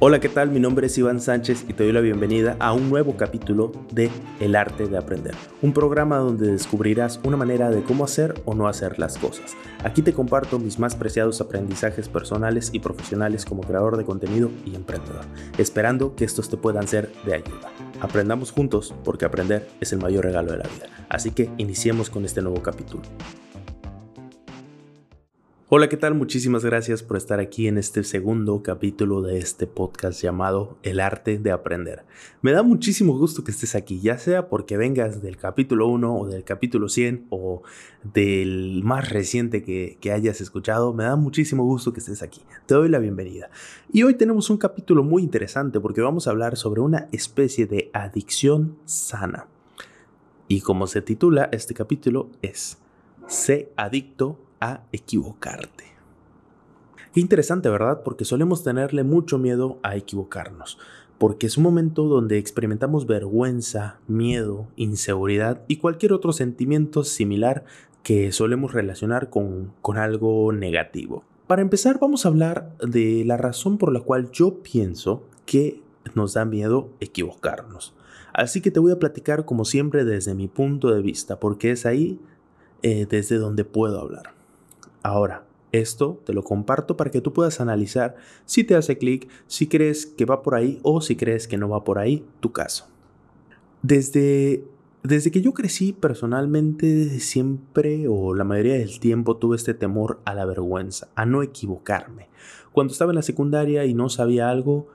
[0.00, 0.50] Hola, ¿qué tal?
[0.50, 4.10] Mi nombre es Iván Sánchez y te doy la bienvenida a un nuevo capítulo de
[4.40, 8.66] El arte de aprender, un programa donde descubrirás una manera de cómo hacer o no
[8.66, 9.56] hacer las cosas.
[9.84, 14.74] Aquí te comparto mis más preciados aprendizajes personales y profesionales como creador de contenido y
[14.74, 15.24] emprendedor,
[15.58, 17.70] esperando que estos te puedan ser de ayuda.
[18.00, 20.88] Aprendamos juntos porque aprender es el mayor regalo de la vida.
[21.08, 23.04] Así que iniciemos con este nuevo capítulo.
[25.76, 26.14] Hola, ¿qué tal?
[26.14, 31.36] Muchísimas gracias por estar aquí en este segundo capítulo de este podcast llamado El arte
[31.36, 32.04] de aprender.
[32.42, 36.28] Me da muchísimo gusto que estés aquí, ya sea porque vengas del capítulo 1 o
[36.28, 37.62] del capítulo 100 o
[38.04, 42.42] del más reciente que, que hayas escuchado, me da muchísimo gusto que estés aquí.
[42.66, 43.50] Te doy la bienvenida.
[43.92, 47.90] Y hoy tenemos un capítulo muy interesante porque vamos a hablar sobre una especie de
[47.92, 49.48] adicción sana.
[50.46, 52.78] Y como se titula este capítulo es
[53.26, 54.43] Sé adicto
[54.92, 55.84] equivocarte.
[57.12, 58.02] Qué interesante, ¿verdad?
[58.04, 60.78] Porque solemos tenerle mucho miedo a equivocarnos,
[61.18, 67.64] porque es un momento donde experimentamos vergüenza, miedo, inseguridad y cualquier otro sentimiento similar
[68.02, 71.22] que solemos relacionar con, con algo negativo.
[71.46, 75.82] Para empezar, vamos a hablar de la razón por la cual yo pienso que
[76.14, 77.94] nos da miedo equivocarnos.
[78.32, 81.86] Así que te voy a platicar como siempre desde mi punto de vista, porque es
[81.86, 82.18] ahí
[82.82, 84.34] eh, desde donde puedo hablar.
[85.04, 88.16] Ahora, esto te lo comparto para que tú puedas analizar
[88.46, 91.68] si te hace clic, si crees que va por ahí o si crees que no
[91.68, 92.88] va por ahí tu caso.
[93.82, 94.64] Desde,
[95.02, 100.32] desde que yo crecí personalmente siempre o la mayoría del tiempo tuve este temor a
[100.32, 102.28] la vergüenza, a no equivocarme.
[102.72, 104.86] Cuando estaba en la secundaria y no sabía algo,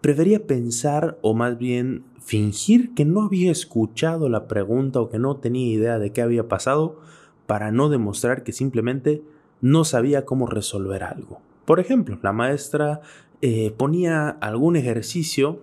[0.00, 5.36] prefería pensar o más bien fingir que no había escuchado la pregunta o que no
[5.36, 6.98] tenía idea de qué había pasado
[7.46, 9.22] para no demostrar que simplemente
[9.64, 11.40] no sabía cómo resolver algo.
[11.64, 13.00] Por ejemplo, la maestra
[13.40, 15.62] eh, ponía algún ejercicio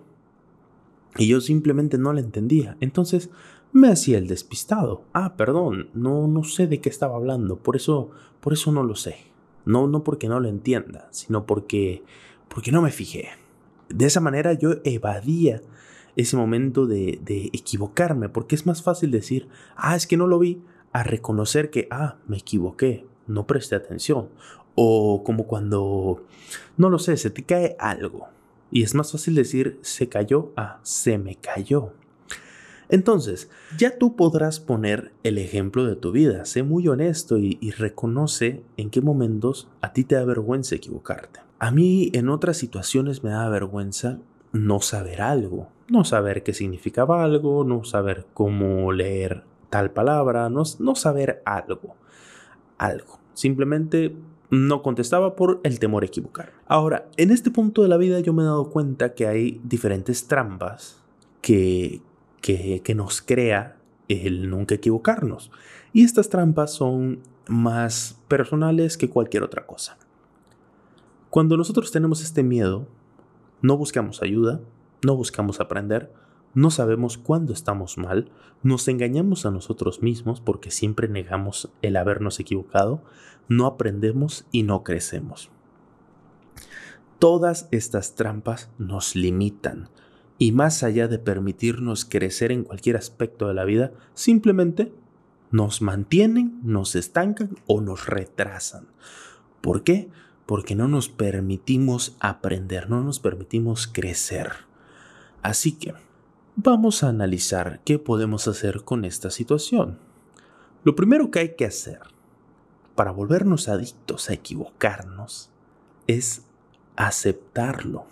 [1.16, 2.76] y yo simplemente no lo entendía.
[2.80, 3.30] Entonces
[3.70, 5.04] me hacía el despistado.
[5.12, 8.10] Ah, perdón, no, no sé de qué estaba hablando, por eso,
[8.40, 9.18] por eso no lo sé.
[9.66, 12.02] No, no porque no lo entienda, sino porque,
[12.48, 13.28] porque no me fijé.
[13.88, 15.62] De esa manera yo evadía
[16.16, 20.40] ese momento de, de equivocarme, porque es más fácil decir, ah, es que no lo
[20.40, 20.60] vi,
[20.92, 24.28] a reconocer que, ah, me equivoqué, no presté atención.
[24.74, 26.24] O como cuando,
[26.76, 28.28] no lo sé, se te cae algo.
[28.70, 31.92] Y es más fácil decir se cayó a se me cayó.
[32.88, 36.44] Entonces, ya tú podrás poner el ejemplo de tu vida.
[36.44, 41.40] Sé muy honesto y, y, reconoce en qué momentos a ti te da vergüenza equivocarte.
[41.58, 44.18] A mí en otras situaciones me da vergüenza
[44.52, 45.68] no saber algo.
[45.88, 51.96] No saber qué significaba algo, no saber cómo leer tal palabra, no, no saber algo
[52.82, 53.18] algo.
[53.34, 54.14] Simplemente
[54.50, 56.52] no contestaba por el temor a equivocar.
[56.66, 60.28] Ahora, en este punto de la vida yo me he dado cuenta que hay diferentes
[60.28, 61.02] trampas
[61.40, 62.02] que,
[62.40, 63.78] que, que nos crea
[64.08, 65.50] el nunca equivocarnos.
[65.92, 69.96] Y estas trampas son más personales que cualquier otra cosa.
[71.30, 72.86] Cuando nosotros tenemos este miedo,
[73.62, 74.60] no buscamos ayuda,
[75.02, 76.12] no buscamos aprender,
[76.54, 78.30] no sabemos cuándo estamos mal,
[78.62, 83.02] nos engañamos a nosotros mismos porque siempre negamos el habernos equivocado,
[83.48, 85.50] no aprendemos y no crecemos.
[87.18, 89.88] Todas estas trampas nos limitan
[90.38, 94.92] y más allá de permitirnos crecer en cualquier aspecto de la vida, simplemente
[95.52, 98.88] nos mantienen, nos estancan o nos retrasan.
[99.60, 100.08] ¿Por qué?
[100.46, 104.50] Porque no nos permitimos aprender, no nos permitimos crecer.
[105.42, 105.94] Así que,
[106.56, 109.98] Vamos a analizar qué podemos hacer con esta situación.
[110.84, 112.00] Lo primero que hay que hacer
[112.94, 115.48] para volvernos adictos a equivocarnos
[116.06, 116.42] es
[116.94, 118.04] aceptarlo.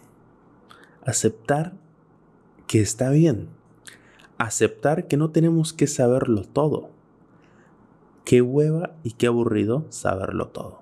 [1.04, 1.74] Aceptar
[2.66, 3.50] que está bien.
[4.38, 6.88] Aceptar que no tenemos que saberlo todo.
[8.24, 10.80] Qué hueva y qué aburrido saberlo todo.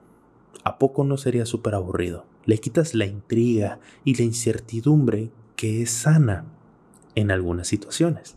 [0.62, 2.24] ¿A poco no sería súper aburrido?
[2.44, 6.44] Le quitas la intriga y la incertidumbre que es sana
[7.18, 8.36] en algunas situaciones.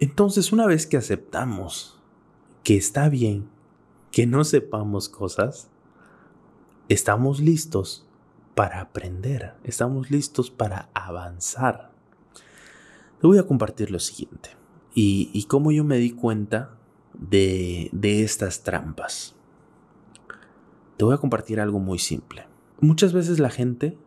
[0.00, 2.00] Entonces, una vez que aceptamos
[2.64, 3.50] que está bien
[4.10, 5.68] que no sepamos cosas,
[6.88, 8.06] estamos listos
[8.54, 11.90] para aprender, estamos listos para avanzar.
[13.20, 14.50] Te voy a compartir lo siguiente
[14.94, 16.78] y, cómo yo me di cuenta
[17.12, 19.34] de, de estas trampas.
[20.96, 22.46] Te voy a compartir algo muy simple.
[22.80, 23.98] Muchas veces la gente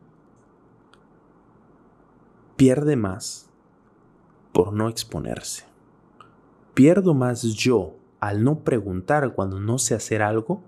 [2.56, 3.50] pierde más
[4.52, 5.66] por no exponerse.
[6.74, 10.64] Pierdo más yo al no preguntar cuando no sé hacer algo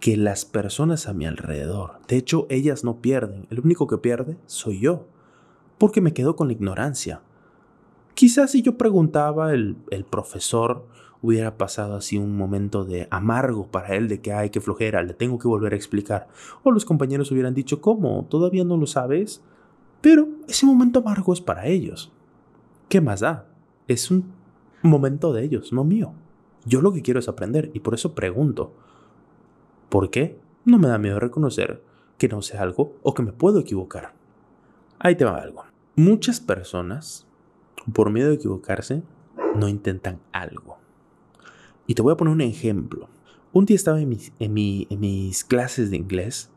[0.00, 2.00] que las personas a mi alrededor.
[2.08, 3.46] De hecho, ellas no pierden.
[3.50, 5.06] El único que pierde soy yo.
[5.78, 7.22] Porque me quedo con la ignorancia.
[8.14, 10.86] Quizás si yo preguntaba, el, el profesor
[11.22, 15.14] hubiera pasado así un momento de amargo para él, de que hay que flojera, le
[15.14, 16.28] tengo que volver a explicar.
[16.62, 18.26] O los compañeros hubieran dicho, ¿cómo?
[18.28, 19.42] ¿Todavía no lo sabes?
[20.00, 22.12] Pero ese momento amargo es para ellos.
[22.88, 23.46] ¿Qué más da?
[23.86, 24.32] Es un
[24.82, 26.12] momento de ellos, no mío.
[26.64, 28.72] Yo lo que quiero es aprender y por eso pregunto.
[29.88, 30.38] ¿Por qué?
[30.64, 31.82] No me da miedo reconocer
[32.18, 34.12] que no sé algo o que me puedo equivocar.
[34.98, 35.64] Ahí te va algo.
[35.96, 37.26] Muchas personas,
[37.92, 39.02] por miedo de equivocarse,
[39.54, 40.78] no intentan algo.
[41.86, 43.08] Y te voy a poner un ejemplo.
[43.52, 46.50] Un día estaba en mis, en, mis clases de inglés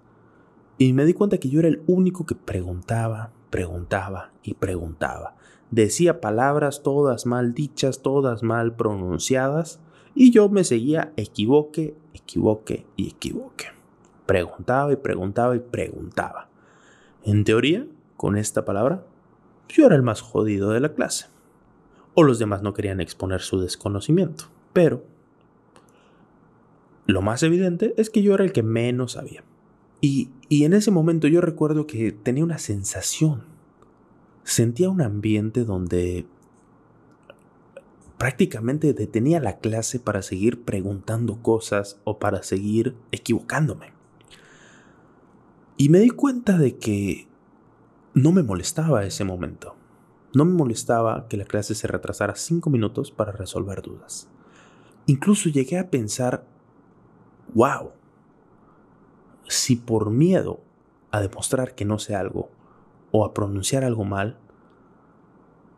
[0.78, 5.36] y me di cuenta que yo era el único que preguntaba, preguntaba y preguntaba.
[5.72, 9.80] Decía palabras todas mal dichas, todas mal pronunciadas,
[10.16, 13.66] y yo me seguía equivoque, equivoque y equivoque.
[14.26, 16.50] Preguntaba y preguntaba y preguntaba.
[17.24, 17.88] En teoría,
[18.18, 19.06] con esta palabra,
[19.70, 21.28] yo era el más jodido de la clase.
[22.14, 24.46] O los demás no querían exponer su desconocimiento.
[24.72, 25.04] Pero
[27.06, 29.44] lo más evidente es que yo era el que menos sabía.
[30.06, 33.46] Y, en ese momento yo recuerdo que tenía una sensación.
[34.44, 36.26] Sentía un ambiente donde
[38.18, 43.94] prácticamente detenía la clase para seguir preguntando cosas o para seguir equivocándome.
[45.78, 47.30] Y me di cuenta de que
[48.14, 49.78] no me molestaba ese momento.
[50.36, 54.28] No me molestaba que la clase se retrasara cinco minutos para resolver dudas.
[55.06, 56.46] Incluso llegué a pensar
[57.54, 57.92] wow,
[59.64, 60.60] si por miedo
[61.12, 62.50] a demostrar que no sé algo
[63.12, 64.38] o a pronunciar algo mal,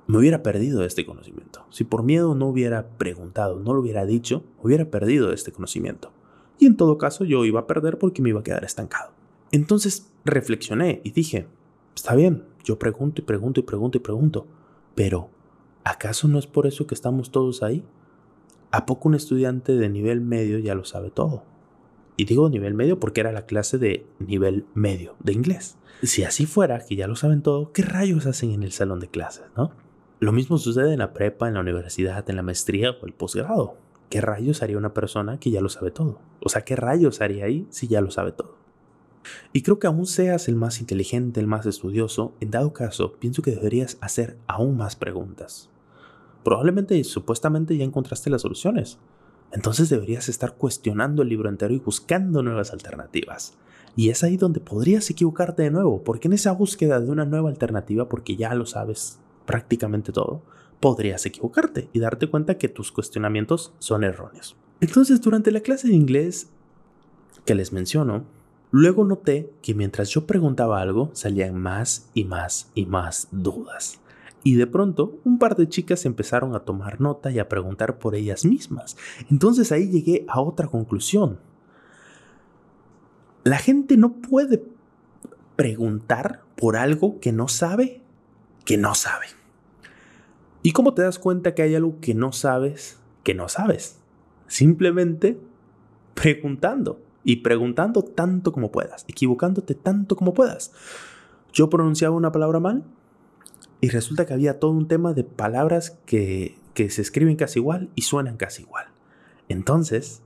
[0.07, 1.67] me hubiera perdido este conocimiento.
[1.69, 6.11] Si por miedo no hubiera preguntado, no lo hubiera dicho, hubiera perdido este conocimiento.
[6.57, 9.11] Y en todo caso yo iba a perder porque me iba a quedar estancado.
[9.51, 11.47] Entonces reflexioné y dije,
[11.95, 14.47] está bien, yo pregunto y pregunto y pregunto y pregunto,
[14.95, 15.29] pero
[15.83, 17.85] ¿acaso no es por eso que estamos todos ahí?
[18.71, 21.43] ¿A poco un estudiante de nivel medio ya lo sabe todo?
[22.17, 25.77] Y digo nivel medio porque era la clase de nivel medio de inglés.
[26.03, 29.07] Si así fuera, que ya lo saben todo, ¿qué rayos hacen en el salón de
[29.07, 29.71] clases, no?
[30.19, 33.75] Lo mismo sucede en la prepa, en la universidad, en la maestría o el posgrado.
[34.09, 36.19] ¿Qué rayos haría una persona que ya lo sabe todo?
[36.41, 38.55] O sea, ¿qué rayos haría ahí si ya lo sabe todo?
[39.51, 43.41] Y creo que aún seas el más inteligente, el más estudioso, en dado caso, pienso
[43.41, 45.69] que deberías hacer aún más preguntas.
[46.43, 48.99] Probablemente y supuestamente ya encontraste las soluciones,
[49.55, 53.57] entonces deberías estar cuestionando el libro entero y buscando nuevas alternativas.
[53.95, 57.49] Y es ahí donde podrías equivocarte de nuevo, porque en esa búsqueda de una nueva
[57.49, 60.41] alternativa, porque ya lo sabes prácticamente todo,
[60.81, 64.57] podrías equivocarte y darte cuenta que tus cuestionamientos son erróneos.
[64.81, 66.49] Entonces, durante la clase de inglés
[67.45, 68.25] que les menciono,
[68.71, 74.01] luego noté que mientras yo preguntaba algo, salían más y más y más dudas.
[74.45, 78.13] Y de pronto, un par de chicas empezaron a tomar nota y a preguntar por
[78.13, 78.95] ellas mismas.
[79.31, 81.39] Entonces ahí llegué a otra conclusión.
[83.43, 84.63] La gente no puede
[85.55, 88.03] preguntar por algo que no sabe,
[88.65, 89.25] que no sabe.
[90.61, 93.99] ¿Y cómo te das cuenta que hay algo que no sabes, que no sabes?
[94.45, 95.39] Simplemente
[96.13, 100.71] preguntando y preguntando tanto como puedas, equivocándote tanto como puedas.
[101.51, 102.83] Yo pronunciaba una palabra mal,
[103.81, 107.89] y resulta que había todo un tema de palabras que, que se escriben casi igual
[107.95, 108.85] y suenan casi igual.
[109.49, 110.21] Entonces,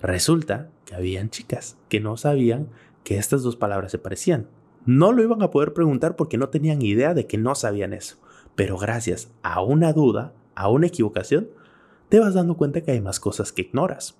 [0.00, 2.68] resulta que habían chicas que no sabían
[3.04, 4.48] que estas dos palabras se parecían.
[4.84, 8.16] No lo iban a poder preguntar porque no tenían idea de que no sabían eso.
[8.54, 11.48] Pero gracias a una duda, a una equivocación,
[12.08, 14.16] te vas dando cuenta que hay más cosas que ignoras.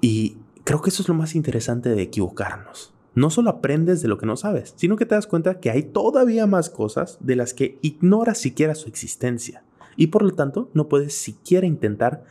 [0.00, 4.18] Y creo que eso es lo más interesante de equivocarnos no solo aprendes de lo
[4.18, 7.54] que no sabes, sino que te das cuenta que hay todavía más cosas de las
[7.54, 9.62] que ignoras siquiera su existencia.
[9.96, 12.24] Y por lo tanto, no puedes siquiera intentar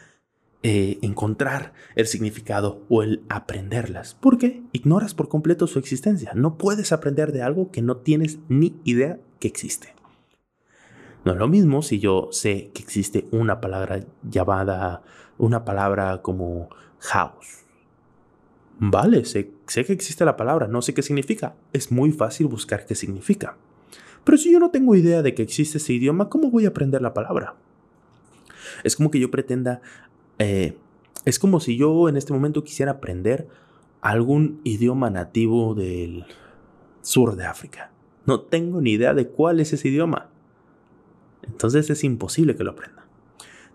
[0.64, 4.16] eh, encontrar el significado o el aprenderlas.
[4.20, 6.34] Porque ignoras por completo su existencia.
[6.36, 9.96] No puedes aprender de algo que no tienes ni idea que existe.
[11.24, 15.04] No es lo mismo si yo sé que existe una palabra llamada,
[15.38, 16.68] una palabra como
[17.00, 17.64] house
[18.80, 21.56] Vale, sé, que existe la palabra, no sé qué significa.
[21.74, 23.58] Es muy fácil buscar qué significa.
[24.24, 27.02] Pero si yo no tengo idea de que existe ese idioma, ¿cómo voy a aprender
[27.02, 27.56] la palabra?
[28.84, 29.82] Es como que yo pretenda...
[30.40, 30.78] Eh,
[31.26, 33.48] es como si yo en este momento quisiera aprender
[34.02, 36.26] algún idioma nativo del
[37.02, 37.92] sur de África.
[38.26, 40.30] No tengo ni idea de cuál es ese idioma.
[41.42, 43.06] Entonces es imposible que lo aprenda.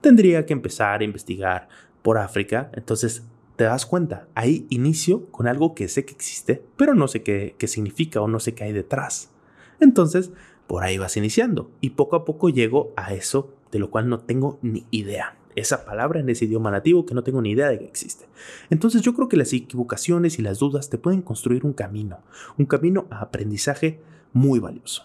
[0.00, 1.68] Tendría que empezar a investigar
[2.02, 3.24] por África, entonces
[3.58, 7.56] te das cuenta, ahí inicio con algo que sé que existe, pero no sé qué,
[7.58, 9.32] qué significa o no sé qué hay detrás.
[9.80, 10.30] Entonces,
[10.68, 14.20] por ahí vas iniciando y poco a poco llego a eso de lo cual no
[14.20, 15.36] tengo ni idea.
[15.56, 18.26] Esa palabra en ese idioma nativo que no tengo ni idea de que existe.
[18.70, 22.20] Entonces yo creo que las equivocaciones y las dudas te pueden construir un camino,
[22.58, 24.00] un camino a aprendizaje
[24.32, 25.04] muy valioso.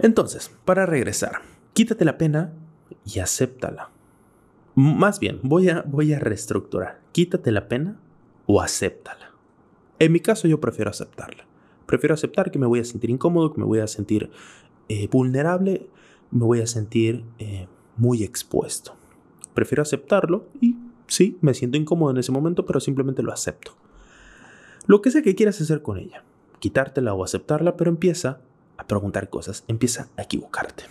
[0.00, 1.42] Entonces, para regresar,
[1.74, 2.54] quítate la pena
[3.04, 3.92] y acéptala.
[4.78, 7.00] Más bien, voy a, voy a reestructurar.
[7.10, 7.98] Quítate la pena
[8.46, 9.32] o acéptala.
[9.98, 11.48] En mi caso yo prefiero aceptarla.
[11.84, 14.30] Prefiero aceptar que me voy a sentir incómodo, que me voy a sentir
[14.88, 15.90] eh, vulnerable,
[16.30, 17.66] me voy a sentir eh,
[17.96, 18.94] muy expuesto.
[19.52, 20.76] Prefiero aceptarlo y
[21.08, 23.72] sí, me siento incómodo en ese momento, pero simplemente lo acepto.
[24.86, 26.22] Lo que sea que quieras hacer con ella,
[26.60, 28.42] quitártela o aceptarla, pero empieza
[28.76, 30.84] a preguntar cosas, empieza a equivocarte.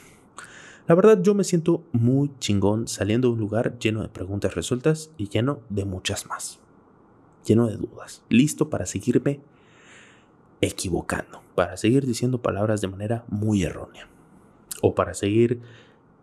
[0.88, 5.12] La verdad yo me siento muy chingón saliendo de un lugar lleno de preguntas resueltas
[5.17, 6.60] y lleno de muchas más.
[7.46, 9.41] Lleno de dudas, listo para seguirme
[10.62, 14.08] equivocando, para seguir diciendo palabras de manera muy errónea
[14.82, 15.60] o para seguir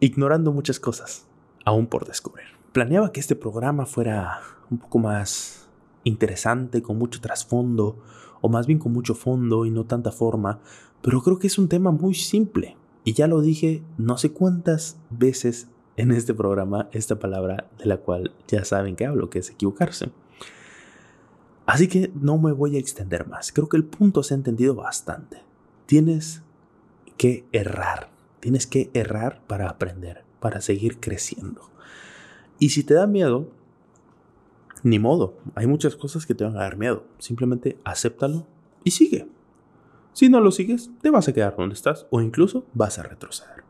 [0.00, 1.26] ignorando muchas cosas
[1.66, 2.47] aún por descubrir.
[2.73, 4.40] Planeaba que este programa fuera
[4.71, 5.68] un poco más
[6.04, 7.99] interesante, con mucho trasfondo,
[8.40, 10.61] o más bien con mucho fondo y no tanta forma,
[11.02, 12.78] pero creo que es un tema muy simple.
[13.04, 17.99] Y ya lo dije no sé cuántas veces en este programa esta palabra de la
[17.99, 20.11] cual ya saben que hablo, que es equivocarse.
[21.66, 23.52] Así que no me voy a extender más.
[23.52, 25.42] Creo que el punto se ha entendido bastante.
[25.87, 26.42] Tienes
[27.16, 28.11] que errar.
[28.40, 31.70] Tienes que errar para aprender, para seguir creciendo.
[32.58, 33.49] Y si te da miedo,
[34.82, 35.38] ni modo.
[35.54, 37.04] Hay muchas cosas que te van a dar miedo.
[37.18, 38.46] Simplemente acéptalo
[38.84, 39.26] y sigue.
[40.14, 43.64] Si no lo sigues, te vas a quedar donde estás o incluso vas a retroceder.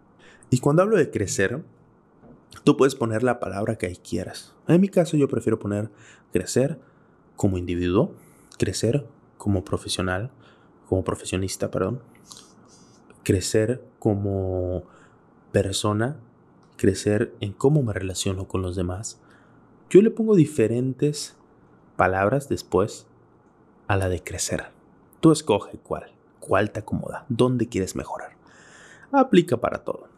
[0.50, 1.64] Y cuando hablo de crecer,
[2.64, 4.54] tú puedes poner la palabra que ahí quieras.
[4.68, 5.90] En mi caso yo prefiero poner
[6.32, 6.78] crecer
[7.34, 8.14] como individuo,
[8.58, 9.06] crecer
[9.38, 10.30] como profesional,
[10.86, 12.02] como profesionista, perdón,
[13.22, 14.84] crecer como
[15.50, 16.20] persona,
[16.76, 19.18] crecer en cómo me relaciono con los demás.
[19.88, 21.36] Yo le pongo diferentes
[21.96, 23.06] palabras después
[23.86, 24.66] a la de crecer.
[25.20, 26.13] Tú escoge cuál,
[26.46, 28.36] cuál te acomoda, dónde quieres mejorar.
[29.10, 30.08] Aplica para todo.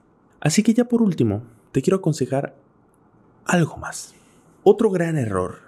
[0.40, 2.56] Así que ya por último, te quiero aconsejar
[3.44, 4.14] algo más.
[4.64, 5.58] Otro gran error,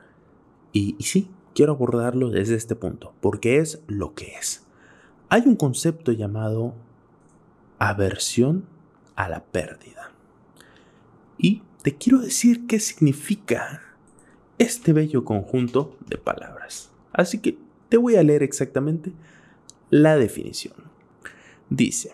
[0.72, 4.66] y, y sí, quiero abordarlo desde este punto, porque es lo que es.
[5.28, 6.74] Hay un concepto llamado
[7.78, 8.64] aversión
[9.14, 10.10] a la pérdida.
[11.36, 13.82] Y te quiero decir qué significa
[14.58, 16.90] este bello conjunto de palabras.
[17.12, 19.12] Así que te voy a leer exactamente
[19.90, 20.74] la definición.
[21.70, 22.12] Dice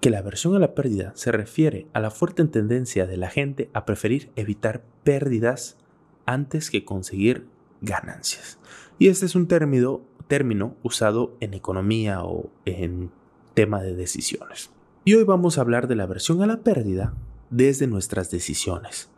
[0.00, 3.70] que la aversión a la pérdida se refiere a la fuerte tendencia de la gente
[3.74, 5.76] a preferir evitar pérdidas
[6.26, 7.46] antes que conseguir
[7.80, 8.58] ganancias.
[8.98, 10.06] Y este es un término,
[10.82, 13.10] usado en economía o en
[13.54, 14.70] tema de decisiones.
[15.04, 17.14] Y hoy vamos a hablar de la aversión a la pérdida
[17.50, 19.10] desde nuestras decisiones.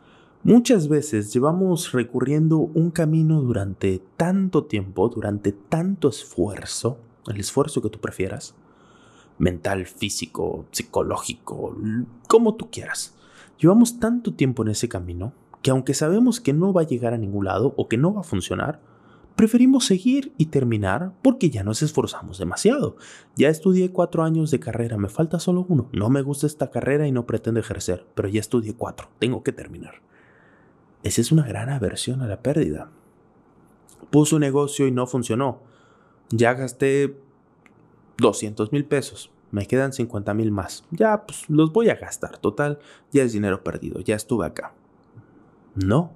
[0.44, 7.90] Muchas veces llevamos recurriendo un camino durante tanto tiempo, durante tanto esfuerzo, el esfuerzo que
[7.90, 8.56] tú prefieras,
[9.38, 11.76] mental, físico, psicológico,
[12.26, 13.14] como tú quieras.
[13.56, 15.32] Llevamos tanto tiempo en ese camino
[15.62, 18.22] que aunque sabemos que no va a llegar a ningún lado o que no va
[18.22, 18.80] a funcionar,
[19.36, 22.96] preferimos seguir y terminar porque ya nos esforzamos demasiado.
[23.36, 25.88] Ya estudié cuatro años de carrera, me falta solo uno.
[25.92, 29.52] No me gusta esta carrera y no pretendo ejercer, pero ya estudié cuatro, tengo que
[29.52, 30.02] terminar.
[31.02, 32.90] Esa es una gran aversión a la pérdida.
[34.10, 35.60] Puso un negocio y no funcionó.
[36.30, 37.16] Ya gasté
[38.18, 39.30] 200 mil pesos.
[39.50, 40.84] Me quedan 50 mil más.
[40.90, 42.38] Ya, pues los voy a gastar.
[42.38, 42.78] Total,
[43.10, 44.00] ya es dinero perdido.
[44.00, 44.72] Ya estuve acá.
[45.74, 46.12] No.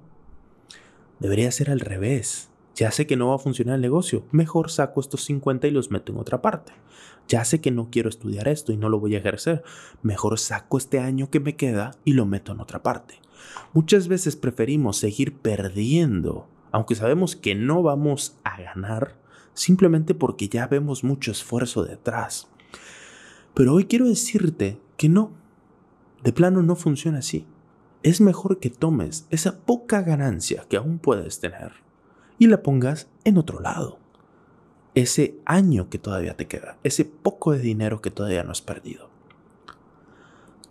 [1.19, 2.49] Debería ser al revés.
[2.77, 4.23] Ya sé que no va a funcionar el negocio.
[4.31, 6.73] Mejor saco estos 50 y los meto en otra parte.
[7.27, 9.63] Ya sé que no quiero estudiar esto y no lo voy a ejercer.
[10.03, 13.19] Mejor saco este año que me queda y lo meto en otra parte.
[13.73, 19.15] Muchas veces preferimos seguir perdiendo, aunque sabemos que no vamos a ganar,
[19.55, 22.47] simplemente porque ya vemos mucho esfuerzo detrás.
[23.55, 25.31] Pero hoy quiero decirte que no.
[26.23, 27.47] De plano no funciona así
[28.03, 31.86] es mejor que tomes esa poca ganancia que aún puedes tener
[32.39, 33.99] y la pongas en otro lado.
[34.95, 39.09] Ese año que todavía te queda, ese poco de dinero que todavía no has perdido.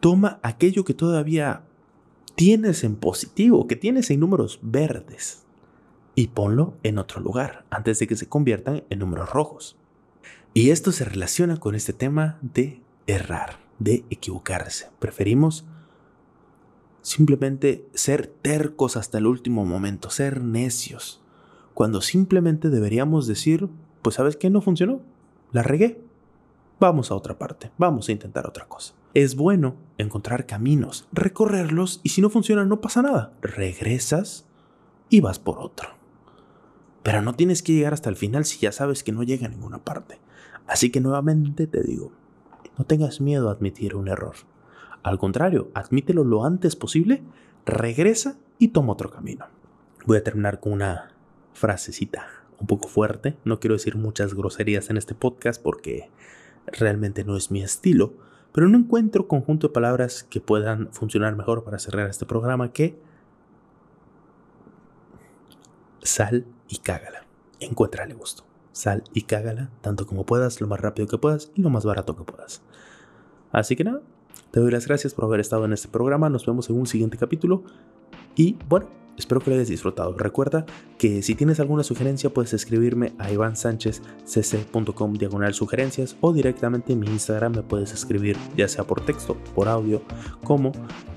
[0.01, 1.63] Toma aquello que todavía
[2.35, 5.45] tienes en positivo, que tienes en números verdes,
[6.15, 9.77] y ponlo en otro lugar antes de que se conviertan en números rojos.
[10.55, 14.89] Y esto se relaciona con este tema de errar, de equivocarse.
[14.99, 15.67] Preferimos
[17.03, 21.23] simplemente ser tercos hasta el último momento, ser necios,
[21.77, 23.69] cuando simplemente deberíamos decir,
[24.01, 25.03] pues sabes qué, no funcionó,
[25.53, 26.01] la regué,
[26.81, 28.95] vamos a otra parte, vamos a intentar otra cosa.
[29.13, 34.47] Es bueno encontrar caminos, recorrerlos y si no funciona no pasa nada, regresas
[35.11, 35.91] y vas por otro.
[37.03, 39.51] Pero no tienes que llegar hasta el final si ya sabes que no llega a
[39.51, 40.19] ninguna parte.
[40.67, 42.11] Así que nuevamente te digo,
[42.79, 44.37] no tengas miedo a admitir un error.
[45.03, 47.23] Al contrario, admítelo lo antes posible,
[47.67, 49.45] regresa y toma otro camino.
[50.07, 51.16] Voy a terminar con una
[51.57, 52.29] frasecita
[52.61, 53.37] un poco fuerte.
[53.45, 56.11] No quiero decir muchas groserías en este podcast porque
[56.67, 58.15] realmente no es mi estilo,
[58.53, 62.99] pero no encuentro conjunto de palabras que puedan funcionar mejor para cerrar este programa que
[66.03, 67.27] sal y cágala.
[67.61, 68.45] Encuéntrale gusto.
[68.73, 72.17] Sal y cágala tanto como puedas, lo más rápido que puedas y lo más barato
[72.17, 72.63] que puedas.
[73.51, 74.03] Así que nada,
[74.51, 76.29] te doy las gracias por haber estado en este programa.
[76.29, 77.65] Nos vemos en un siguiente capítulo.
[78.37, 80.15] Y bueno, espero que lo hayas disfrutado.
[80.17, 80.67] Recuerda
[80.99, 87.07] que si tienes alguna sugerencia puedes escribirme a ivansanchezcc.com diagonal sugerencias o directamente en mi
[87.09, 90.03] Instagram me puedes escribir ya sea por texto, por audio,
[90.45, 90.73] como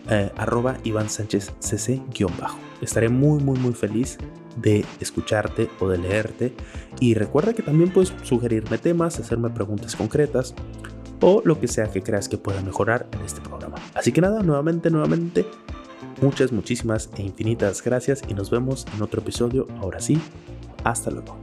[0.09, 2.57] eh, arroba ivansanchezcc-bajo.
[2.81, 4.17] Estaré muy muy muy feliz
[4.55, 6.53] de escucharte o de leerte.
[6.99, 10.53] Y recuerda que también puedes sugerirme temas, hacerme preguntas concretas
[11.21, 13.77] o lo que sea que creas que pueda mejorar en este programa.
[13.93, 15.45] Así que nada, nuevamente, nuevamente,
[16.21, 19.67] muchas, muchísimas e infinitas gracias y nos vemos en otro episodio.
[19.81, 20.19] Ahora sí,
[20.83, 21.37] hasta luego.